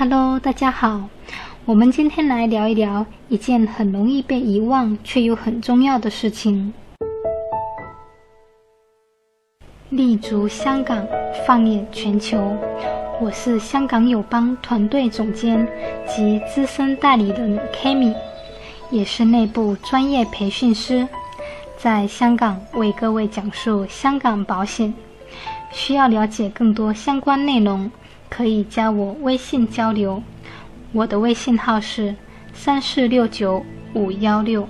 [0.00, 1.10] Hello，大家好，
[1.66, 6.72] 我们今天来聊一聊一件很容易被遗忘却又很重要的事情——
[9.90, 11.06] 立足香港，
[11.46, 12.56] 放眼全球。
[13.20, 15.68] 我是香港友邦团队总监
[16.06, 18.14] 及资深代理人 Kami，
[18.90, 21.06] 也是内部专业培训师，
[21.76, 24.94] 在香港为各位讲述香港保险。
[25.70, 27.90] 需要了解更多相关内容。
[28.30, 30.22] 可以加我微信交流，
[30.92, 32.14] 我的微信号是
[32.54, 34.66] 三四六九五幺六。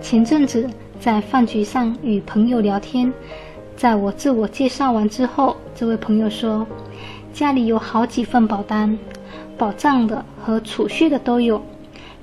[0.00, 0.68] 前阵子
[0.98, 3.12] 在饭局上与朋友聊天，
[3.76, 6.66] 在我自我介绍完之后，这位朋友说，
[7.32, 8.98] 家里有好几份保单，
[9.58, 11.60] 保障的和储蓄的都有，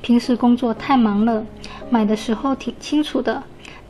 [0.02, 1.46] 平时工作太忙了，
[1.90, 3.44] 买的时候挺清楚的。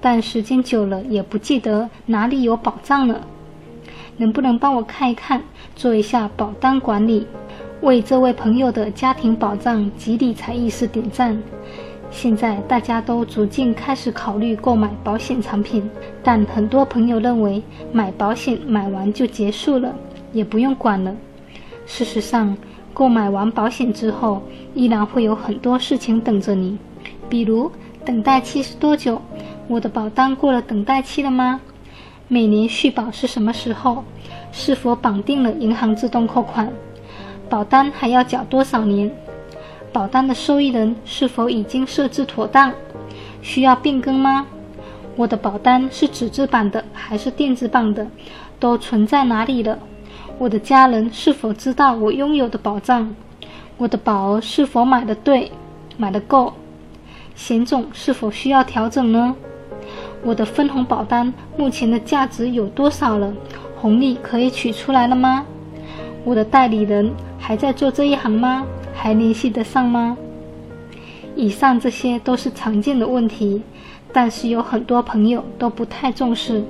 [0.06, 3.26] 但时间久了也不记得哪里有保障了，
[4.18, 5.42] 能不能帮我看一看，
[5.78, 7.26] 做一下保单管理，
[7.80, 11.42] 为这位朋友的家庭保障及理财意识点赞。
[12.12, 15.90] 现在大家都逐渐开始考虑购买保险产品，
[16.22, 17.64] 但很多朋友认为
[17.94, 19.96] 买保险买完就结束了，
[20.34, 21.16] 也不用管了。
[21.86, 22.58] 事实上，
[22.94, 24.42] 购买完保险之后，
[24.76, 26.78] 依然会有很多事情等着你，
[27.30, 27.72] 比如
[28.04, 29.22] 等待期是多久？
[29.74, 31.60] 我的保单过了等待期了吗？
[32.28, 34.04] 每年续保是什么时候？
[34.52, 36.72] 是否绑定了银行自动扣款？
[37.50, 39.12] 保单还要缴多少年？
[39.92, 42.72] 保单的受益人是否已经设置妥当？
[43.42, 44.46] 需要变更吗？
[45.16, 48.06] 我的保单是纸质版的还是电子版的？
[48.60, 49.80] 都存在哪里了？
[50.38, 53.16] 我的家人是否知道我拥有的保障？
[53.78, 55.52] 我的保额是否买的对、
[55.98, 56.54] 买的够？
[57.34, 59.36] 险种是否需要调整呢？
[60.24, 63.34] 我的分红保单目前的价值有多少了？
[63.76, 65.46] 红利可以取出来了吗？
[66.24, 68.66] 我的代理人还在做这一行吗？
[68.94, 70.18] 还联系得上吗？
[71.36, 73.62] 以上这些都是常见的问题，
[74.14, 76.64] 但是有很多朋友都不太重视。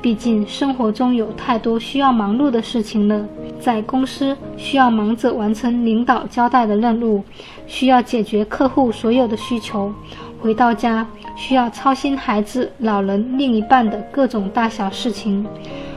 [0.00, 3.26] 毕竟生活中有太多需要忙碌的事情了，
[3.58, 7.24] 在公司需要忙着完成领导交代的任务，
[7.66, 9.92] 需要解决客户所有的需求。
[10.40, 15.44] 回到家需要操心孩子、老人、另一半的各种大小事情，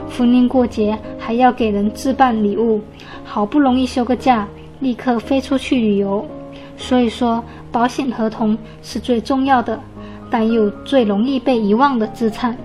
[0.08, 2.80] 逢年过节还要给人置办礼物，
[3.24, 4.48] 好不容易休个假，
[4.80, 6.26] 立刻飞出去旅游。
[6.76, 9.78] 所以说，保险合同是最重要的，
[10.30, 12.56] 但又最容易被遗忘的资产。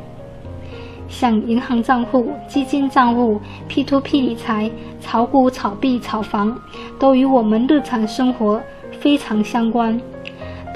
[1.07, 4.72] 像银行账户、基金账户、P2P 理财、
[5.02, 6.57] 炒股、炒币、炒房，
[6.97, 8.59] 都与我们日常生活
[9.00, 10.02] 非常相关。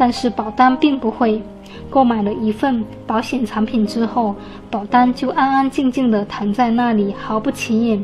[0.02, 1.42] 但是保单并不会，
[1.90, 4.34] 购买了一份保险产品之后，
[4.72, 8.02] 保单就安安静静地躺在那里，毫不起眼。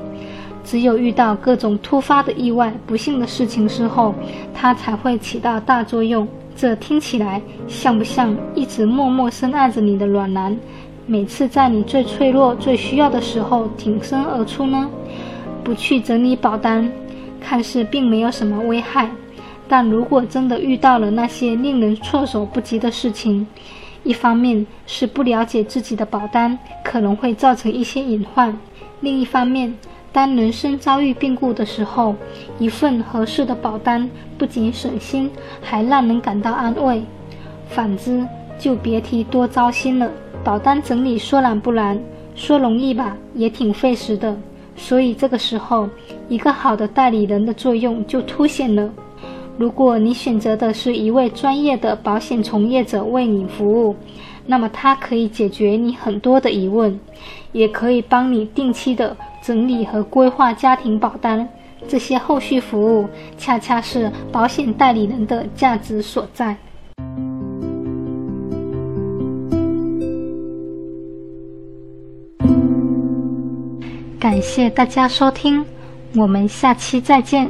[0.61, 4.13] 只有遇到各种突发的意外、不幸的事情之后，
[4.53, 6.27] 它才会起到大作用。
[6.53, 10.57] 这听起来像不像一直默默深爱着你的暖男，
[11.05, 14.89] 每次在你最脆弱、最需要的时候挺身而出呢？
[15.63, 16.91] 不去整理保单，
[17.39, 19.09] 看似并没有什么危害。
[19.67, 23.47] 但如果真的遇到了那些令人措手不及的事情，
[24.03, 28.55] 一方面是不了解自己的保单可能会造成一些隐患，
[29.01, 29.75] 另一方面，
[30.13, 32.15] 当人生遭遇变故的时候，
[32.59, 35.31] 一份合适的保单不仅省心，
[35.61, 37.03] 还让人感到安慰。
[37.67, 38.23] 反之，
[38.59, 40.09] 就别提多糟心了。
[40.43, 41.99] 保单整理说难不难，
[42.35, 44.37] 说容易吧，也挺费时的。
[44.77, 45.89] 所以这个时候，
[46.29, 48.87] 一个好的代理人的作用就凸显了。
[49.57, 53.95] 如果你选择的是一位专业的保险从业者为你服务，
[54.45, 56.99] 那么他可以解决你很多的疑问，
[57.53, 61.47] 也可以帮你定期的整理和规划家庭保单。
[61.87, 63.07] 这些后续服务
[63.37, 66.57] 恰恰是保险代理人的价值所在。
[74.19, 75.63] 感谢大家收听，
[76.15, 77.49] 我们下期再见。